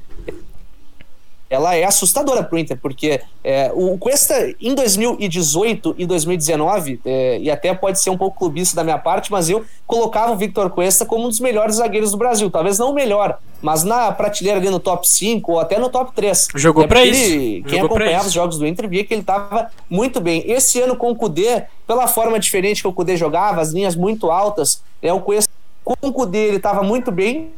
[1.48, 7.38] ela é assustadora para o Inter, porque é, o Cuesta em 2018 e 2019, é,
[7.38, 10.70] e até pode ser um pouco clubista da minha parte, mas eu colocava o Victor
[10.70, 12.50] Cuesta como um dos melhores zagueiros do Brasil.
[12.50, 16.12] Talvez não o melhor, mas na prateleira ali no top 5 ou até no top
[16.14, 16.48] 3.
[16.54, 17.22] Jogou é para isso.
[17.22, 20.42] Ele, quem Jogou acompanhava os jogos do Inter via que ele estava muito bem.
[20.46, 24.30] Esse ano com o Cudê, pela forma diferente que o Cudê jogava, as linhas muito
[24.30, 25.52] altas, é o Cuesta
[25.84, 27.52] com o Cudê ele estava muito bem,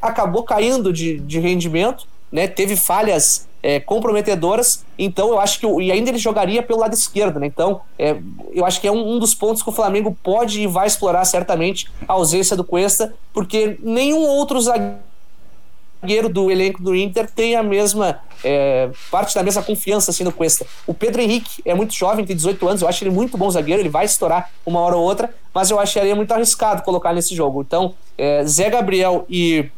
[0.00, 5.92] acabou caindo de, de rendimento né, teve falhas é, comprometedoras, então eu acho que e
[5.92, 7.46] ainda ele jogaria pelo lado esquerdo, né?
[7.46, 8.16] Então é,
[8.52, 11.24] eu acho que é um, um, dos pontos que o Flamengo pode e vai explorar
[11.24, 17.62] certamente a ausência do Cuesta, porque nenhum outro zagueiro do elenco do Inter tem a
[17.62, 20.66] mesma é, parte da mesma confiança assim no Cuesta.
[20.86, 23.82] O Pedro Henrique é muito jovem, tem 18 anos, eu acho ele muito bom zagueiro,
[23.82, 27.60] ele vai estourar uma hora ou outra, mas eu acharia muito arriscado colocar nesse jogo.
[27.60, 29.70] Então, é, Zé Gabriel e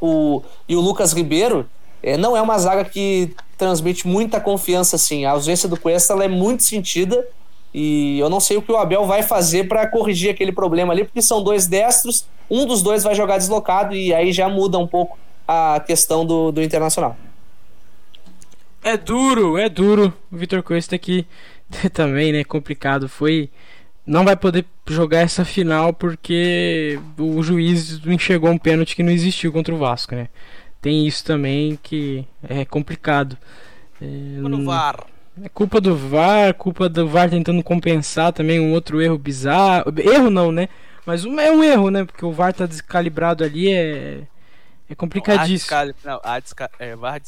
[0.00, 1.68] o, e o Lucas Ribeiro
[2.02, 5.24] é, não é uma zaga que transmite muita confiança assim.
[5.24, 7.26] A ausência do Cuesta é muito sentida
[7.74, 11.04] e eu não sei o que o Abel vai fazer para corrigir aquele problema ali,
[11.04, 14.86] porque são dois destros, um dos dois vai jogar deslocado e aí já muda um
[14.86, 17.16] pouco a questão do, do Internacional.
[18.82, 20.12] É duro, é duro.
[20.30, 21.26] O Vitor Cuesta aqui
[21.92, 22.44] também, né?
[22.44, 23.08] Complicado.
[23.08, 23.50] Foi.
[24.08, 29.52] Não vai poder jogar essa final porque o juiz enxergou um pênalti que não existiu
[29.52, 30.28] contra o Vasco, né?
[30.80, 33.36] Tem isso também que é complicado.
[34.00, 35.04] É, no VAR.
[35.42, 39.92] É culpa do VAR, culpa do VAR tentando compensar também um outro erro bizarro.
[39.98, 40.70] Erro não, né?
[41.04, 42.06] Mas um, é um erro, né?
[42.06, 44.22] Porque o VAR tá descalibrado ali, é,
[44.88, 45.70] é complicadíssimo.
[45.70, 45.96] Não, a, descalib...
[46.02, 46.70] não, a desca...
[46.78, 47.20] é, VAR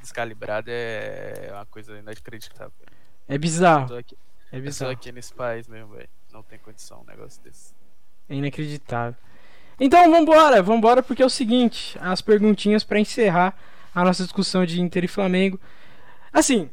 [0.00, 2.72] descalibrado é uma coisa inacreditável.
[3.28, 4.02] É bizarro.
[4.54, 4.92] É bizarro.
[4.92, 6.08] aqui nesse país mesmo, velho.
[6.32, 7.74] Não tem condição um negócio desse.
[8.28, 9.18] É inacreditável.
[9.80, 13.58] Então vambora, vambora porque é o seguinte, as perguntinhas para encerrar
[13.92, 15.58] a nossa discussão de Inter e Flamengo.
[16.32, 16.70] Assim,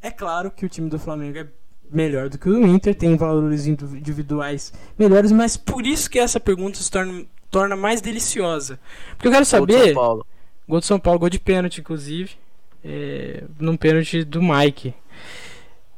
[0.00, 1.46] é claro que o time do Flamengo é
[1.90, 6.78] melhor do que o Inter, tem valores individuais melhores, mas por isso que essa pergunta
[6.78, 8.80] se torna, torna mais deliciosa.
[9.10, 9.74] Porque eu quero saber.
[9.74, 10.26] Gol de São Paulo.
[10.66, 12.38] Gol de São Paulo, gol de pênalti, inclusive.
[12.82, 14.94] É, num pênalti do Mike.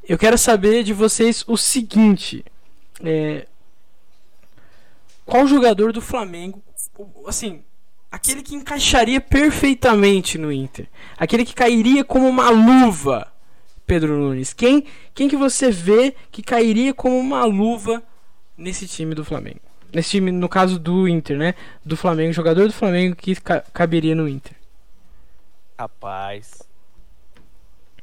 [0.09, 2.45] Eu quero saber de vocês o seguinte.
[3.05, 3.47] É,
[5.25, 6.63] qual jogador do Flamengo,
[7.27, 7.63] assim,
[8.11, 13.33] aquele que encaixaria perfeitamente no Inter, aquele que cairia como uma luva,
[13.87, 14.53] Pedro Nunes.
[14.53, 14.85] Quem,
[15.15, 18.03] quem que você vê que cairia como uma luva
[18.57, 19.61] nesse time do Flamengo?
[19.93, 21.55] Nesse time, no caso do Inter, né?
[21.85, 24.57] Do Flamengo, jogador do Flamengo que ca caberia no Inter.
[25.79, 26.63] Rapaz.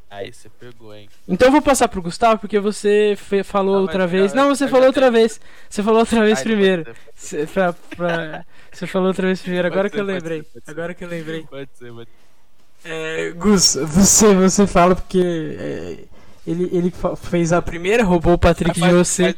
[0.09, 1.07] Aí você pegou, hein?
[1.27, 4.33] Então eu vou passar pro Gustavo porque você falou não, outra vez.
[4.33, 5.39] Não, você falou outra vez.
[5.69, 6.95] Você falou outra vez Ai, primeiro.
[7.13, 8.45] Você, pra, pra...
[8.73, 9.67] você falou outra vez primeiro.
[9.67, 10.43] Agora que eu lembrei.
[10.65, 11.43] Agora que eu lembrei.
[11.43, 12.29] Pode ser, pode ser.
[12.83, 15.19] É, Gus, você, você fala porque
[15.59, 15.97] é,
[16.47, 16.93] ele, ele
[17.29, 19.35] fez a primeira, roubou o Patrick de você.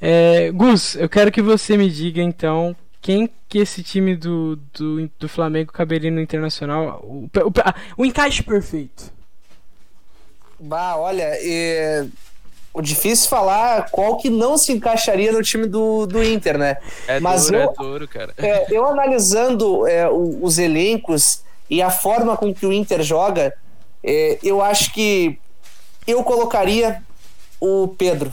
[0.00, 5.08] É, Gus, eu quero que você me diga então quem que esse time do, do,
[5.16, 7.00] do Flamengo caberia no Internacional.
[7.04, 9.14] O, o, o encaixe perfeito.
[10.66, 12.04] Bah, olha, é...
[12.74, 16.76] o difícil falar qual que não se encaixaria no time do, do Inter, né?
[17.06, 18.34] É Mas duro, eu, é duro, cara.
[18.36, 23.54] É, eu analisando é, os elencos e a forma com que o Inter joga,
[24.02, 25.38] é, eu acho que
[26.06, 27.02] eu colocaria
[27.60, 28.32] o Pedro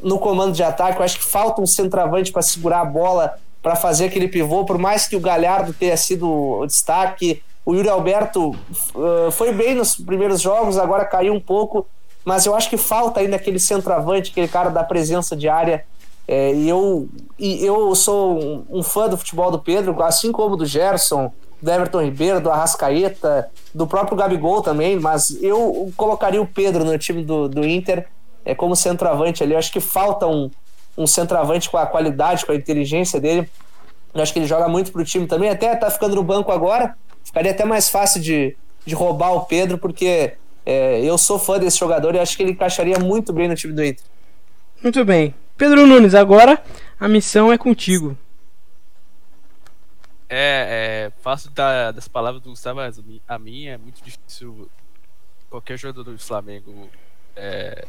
[0.00, 0.98] no comando de ataque.
[0.98, 4.78] Eu acho que falta um centroavante para segurar a bola, para fazer aquele pivô, por
[4.78, 9.94] mais que o Galhardo tenha sido o destaque o Yuri Alberto uh, foi bem nos
[9.94, 11.86] primeiros jogos, agora caiu um pouco,
[12.24, 15.84] mas eu acho que falta ainda aquele centroavante, aquele cara da presença diária.
[16.26, 20.56] É, e, eu, e eu sou um, um, fã do futebol do Pedro, assim como
[20.56, 26.46] do Gerson, do Everton Ribeiro, do Arrascaeta, do próprio Gabigol também, mas eu colocaria o
[26.46, 28.06] Pedro no time do, do Inter
[28.44, 29.52] é, como centroavante ali.
[29.52, 30.50] Eu acho que falta um,
[30.96, 33.48] um centroavante com a qualidade, com a inteligência dele.
[34.14, 36.96] Eu acho que ele joga muito pro time também, até tá ficando no banco agora,
[37.24, 41.78] ficaria até mais fácil de, de roubar o Pedro, porque é, eu sou fã desse
[41.78, 44.04] jogador e acho que ele encaixaria muito bem no time do Inter.
[44.82, 45.34] Muito bem.
[45.56, 46.62] Pedro Nunes, agora
[46.98, 48.16] a missão é contigo.
[50.28, 54.68] É, é fácil da, das palavras do Gustavo, mas a minha é muito difícil.
[55.50, 56.88] Qualquer jogador do Flamengo,
[57.36, 57.86] é,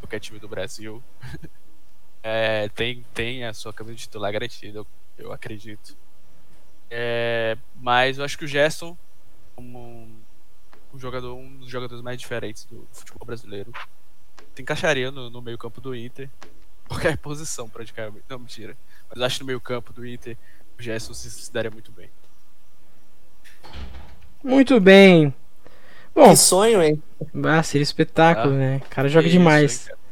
[0.00, 1.02] qualquer time do Brasil,
[2.22, 4.86] é, tem, tem a sua camisa titular garantida, eu,
[5.18, 5.94] eu acredito.
[6.94, 8.94] É, mas eu acho que o Gerson,
[9.56, 10.06] como
[10.92, 13.72] um, jogador, um dos jogadores mais diferentes do futebol brasileiro,
[14.54, 16.28] se encaixaria no, no meio-campo do Inter.
[16.86, 18.24] Qualquer posição, praticamente.
[18.28, 18.76] Não, mentira.
[19.08, 20.36] Mas eu acho que no meio-campo do Inter,
[20.78, 22.10] o Gerson se, se daria muito bem.
[24.44, 25.34] Muito bem.
[26.14, 27.02] Bom, que sonho, hein?
[27.42, 28.82] Ah, seria espetáculo, ah, né?
[28.84, 29.72] O cara joga demais.
[29.72, 30.02] Isso,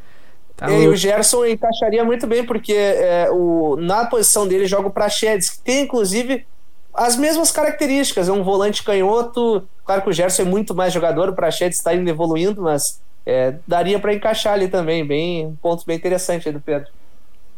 [0.57, 4.91] Tá e o Gerson encaixaria muito bem, porque é, o, na posição dele joga o
[4.91, 6.47] Prachedes, que tem inclusive
[6.95, 8.29] as mesmas características.
[8.29, 9.69] É um volante canhoto.
[9.85, 13.57] Claro que o Gerson é muito mais jogador, o Prachedes está indo evoluindo, mas é,
[13.67, 15.07] daria para encaixar ali também.
[15.07, 16.91] Bem, um ponto bem interessante aí do Pedro.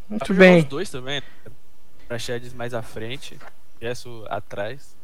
[0.08, 0.60] Muito bem.
[0.60, 1.20] Os dois também.
[1.20, 1.52] Né?
[2.08, 3.38] Prachedes mais à frente,
[3.80, 4.94] Gerson atrás.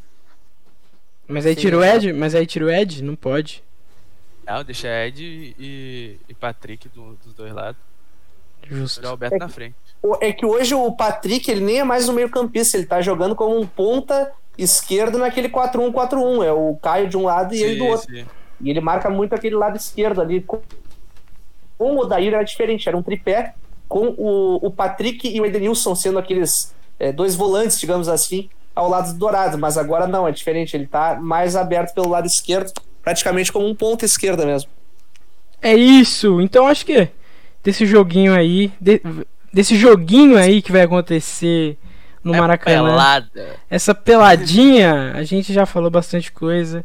[1.26, 2.12] Mas aí tira o Ed?
[2.12, 3.02] Mas aí tira o Ed?
[3.02, 3.62] Não pode.
[4.46, 5.22] Não, deixa Ed
[5.58, 7.80] e, e Patrick do, dos dois lados.
[8.66, 9.04] Justo.
[9.04, 9.76] O Alberto é, na frente.
[10.20, 13.34] É que hoje o Patrick ele nem é mais um meio campista, ele tá jogando
[13.34, 16.44] como um ponta esquerdo naquele 4-1-4-1.
[16.44, 18.06] É o Caio de um lado e sim, ele do outro.
[18.12, 18.26] Sim.
[18.60, 20.40] E ele marca muito aquele lado esquerdo ali.
[20.40, 20.60] Com
[21.78, 23.54] o Odair era diferente, era um tripé.
[23.88, 28.88] com o, o Patrick e o Edenilson sendo aqueles é, dois volantes, digamos assim, ao
[28.88, 29.56] lado do Dourado.
[29.56, 30.76] Mas agora não, é diferente.
[30.76, 32.72] Ele tá mais aberto pelo lado esquerdo,
[33.02, 34.70] praticamente como um ponto esquerda mesmo.
[35.62, 36.40] É isso.
[36.40, 37.08] Então acho que
[37.62, 39.00] desse joguinho aí, de,
[39.52, 41.76] desse joguinho aí que vai acontecer
[42.22, 42.84] no é Maracanã.
[42.84, 43.56] Pelada.
[43.70, 46.84] Essa peladinha, a gente já falou bastante coisa.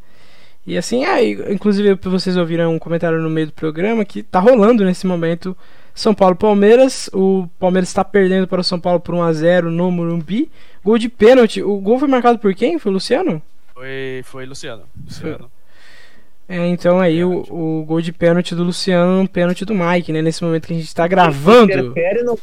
[0.66, 4.86] E assim, ah, inclusive vocês ouviram um comentário no meio do programa que tá rolando
[4.86, 5.56] nesse momento
[5.94, 7.10] São Paulo Palmeiras.
[7.14, 10.50] O Palmeiras está perdendo para o São Paulo por 1 a 0 no Morumbi.
[10.84, 11.62] Gol de pênalti.
[11.62, 12.80] O gol foi marcado por quem?
[12.80, 13.42] Foi o Luciano?
[13.74, 14.84] Foi, foi Luciano.
[15.04, 15.52] Luciano.
[16.48, 20.22] É, então aí o, o gol de pênalti do Luciano no pênalti do Mike, né?
[20.22, 21.72] Nesse momento que a gente está gravando.
[21.72, 22.40] Interfere no,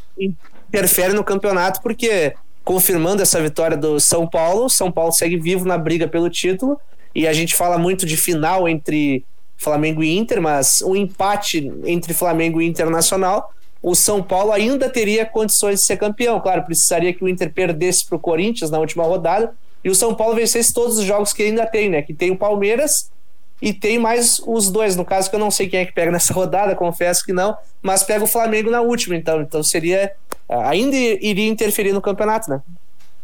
[0.69, 2.35] interfere no campeonato porque
[2.65, 6.79] confirmando essa vitória do São Paulo, São Paulo segue vivo na briga pelo título
[7.15, 9.25] e a gente fala muito de final entre
[9.57, 15.27] Flamengo e Inter, mas um empate entre Flamengo e Internacional, o São Paulo ainda teria
[15.27, 16.41] condições de ser campeão.
[16.41, 20.15] Claro, precisaria que o Inter perdesse para o Corinthians na última rodada e o São
[20.15, 22.03] Paulo vencesse todos os jogos que ainda tem, né?
[22.03, 23.11] Que tem o Palmeiras
[23.61, 26.11] e tem mais os dois, no caso que eu não sei quem é que pega
[26.13, 30.13] nessa rodada, confesso que não, mas pega o Flamengo na última, então, então seria
[30.49, 32.61] ainda iria interferir no campeonato, né?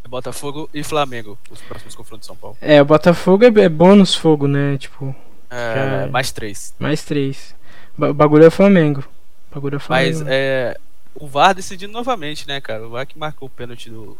[0.08, 2.56] Botafogo e Flamengo, os próximos confrontos de São Paulo.
[2.60, 4.78] É, o Botafogo é, é bônus fogo, né?
[4.78, 5.14] Tipo.
[5.50, 6.74] É, é, mais três.
[6.78, 7.54] Mais três.
[7.98, 9.04] O bagulho é o Flamengo.
[9.50, 10.18] O bagulho é o Flamengo.
[10.20, 10.76] Mas é.
[11.14, 12.86] O VAR decidindo novamente, né, cara?
[12.86, 14.16] O VAR que marcou o pênalti do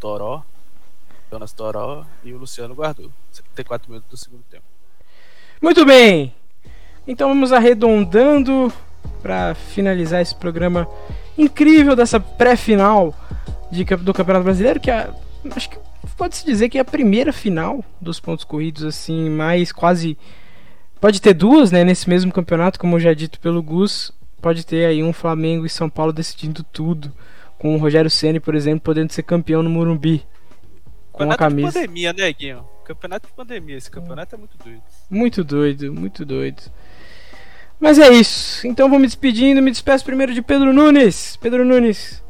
[0.00, 0.42] Toró,
[1.30, 3.10] Jonas Toró e o Luciano guardou.
[3.30, 4.64] 74 minutos do segundo tempo.
[5.62, 6.34] Muito bem!
[7.06, 8.72] Então vamos arredondando
[9.22, 10.88] para finalizar esse programa
[11.38, 13.14] incrível dessa pré-final
[13.70, 15.08] de, do Campeonato Brasileiro, que é,
[15.54, 15.78] acho que
[16.16, 20.18] pode-se dizer que é a primeira final dos pontos corridos, assim, mais quase.
[21.00, 24.12] Pode ter duas, né, nesse mesmo campeonato, como já dito pelo Gus.
[24.40, 27.12] Pode ter aí um Flamengo e São Paulo decidindo tudo.
[27.56, 30.26] Com o Rogério Ceni, por exemplo, podendo ser campeão no Morumbi.
[31.12, 31.68] Com a camisa.
[31.68, 32.64] de pandemia, né, Guinho?
[32.94, 33.76] Campeonato de pandemia.
[33.76, 34.82] Esse campeonato é muito doido.
[35.08, 36.62] Muito doido, muito doido.
[37.80, 38.66] Mas é isso.
[38.66, 39.62] Então vou me despedindo.
[39.62, 41.36] Me despeço primeiro de Pedro Nunes.
[41.36, 42.22] Pedro Nunes,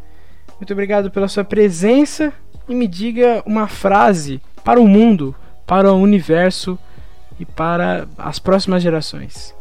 [0.59, 2.33] muito obrigado pela sua presença
[2.69, 5.35] e me diga uma frase para o mundo,
[5.67, 6.79] para o universo
[7.41, 9.55] e para as próximas gerações.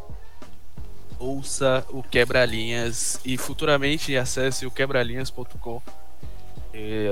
[1.17, 5.81] Ouça o Quebra-Linhas e futuramente acesse o quebralinhas.com.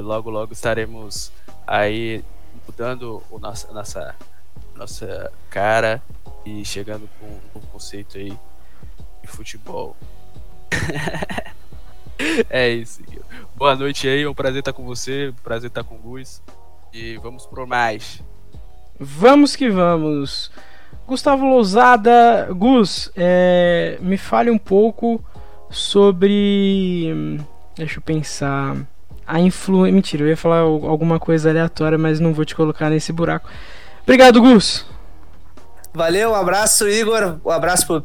[0.04, 1.32] Logo, logo estaremos
[1.68, 2.24] aí
[2.70, 4.16] mudando o nossa, nossa,
[4.76, 6.00] nossa cara
[6.46, 8.32] e chegando com um conceito aí
[9.24, 9.98] de futebol.
[12.48, 13.02] é isso.
[13.56, 16.44] Boa noite aí, é um prazer estar com você, um prazer estar com o Gus.
[16.94, 18.24] E vamos por mais.
[19.00, 20.52] Vamos que vamos.
[21.08, 25.24] Gustavo Lousada, Gus, é, me fale um pouco
[25.72, 27.40] sobre.
[27.76, 28.78] Deixa eu pensar.
[29.30, 29.94] A influência.
[29.94, 33.48] Mentira, eu ia falar alguma coisa aleatória, mas não vou te colocar nesse buraco.
[34.02, 34.88] Obrigado, Gus.
[35.94, 37.38] Valeu, um abraço, Igor.
[37.46, 38.04] Um abraço pro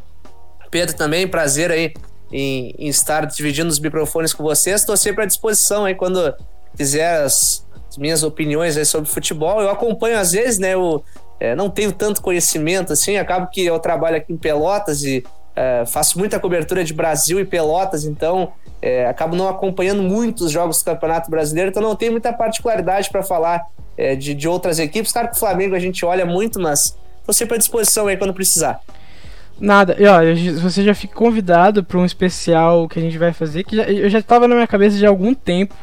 [0.70, 1.27] Pedro também.
[1.27, 1.95] Prazer aí
[2.31, 4.83] em, em estar dividindo os microfones com vocês.
[4.83, 6.35] Estou sempre à disposição aí quando
[6.77, 9.62] quiser as, as minhas opiniões aí sobre futebol.
[9.62, 10.75] Eu acompanho às vezes, né?
[10.75, 11.03] Eu
[11.41, 15.25] é, não tenho tanto conhecimento assim, acabo que eu trabalho aqui em Pelotas e
[15.57, 18.52] é, faço muita cobertura de Brasil e Pelotas, então
[18.82, 23.22] é, acabo não acompanhando muitos jogos do Campeonato Brasileiro, então não tenho muita particularidade para
[23.22, 25.12] falar é, de, de outras equipes.
[25.12, 28.34] Claro que o Flamengo a gente olha muito, mas estou sempre à disposição aí quando
[28.34, 28.80] precisar.
[29.59, 30.18] Nada, e ó,
[30.61, 34.11] você já fica convidado para um especial que a gente vai fazer, que já, eu
[34.11, 35.76] já estava na minha cabeça de algum tempo,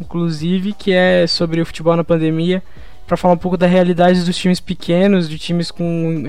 [0.00, 2.62] inclusive, que é sobre o futebol na pandemia,
[3.08, 6.22] para falar um pouco da realidade dos times pequenos, de times com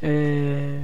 [0.00, 0.78] é,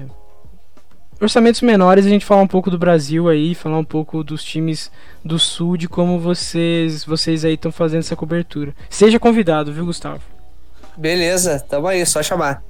[1.21, 4.91] orçamentos menores, a gente falar um pouco do Brasil aí, falar um pouco dos times
[5.25, 8.75] do Sul, de como vocês, vocês aí estão fazendo essa cobertura.
[8.91, 10.23] Seja convidado, viu, Gustavo?
[10.97, 12.63] Beleza, tamo aí, só chamar.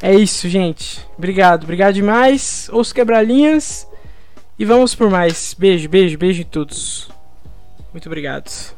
[0.00, 1.04] É isso, gente.
[1.16, 2.70] Obrigado, obrigado demais.
[2.72, 3.86] Os quebralinhas.
[4.58, 5.54] E vamos por mais.
[5.58, 7.08] Beijo, beijo, beijo em todos.
[7.92, 8.77] Muito obrigado.